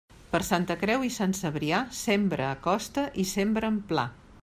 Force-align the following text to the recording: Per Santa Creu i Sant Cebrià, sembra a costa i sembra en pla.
Per 0.29 0.39
Santa 0.45 0.77
Creu 0.83 1.05
i 1.09 1.11
Sant 1.17 1.35
Cebrià, 1.41 1.83
sembra 2.01 2.49
a 2.55 2.59
costa 2.67 3.05
i 3.25 3.31
sembra 3.37 3.75
en 3.75 3.83
pla. 3.93 4.13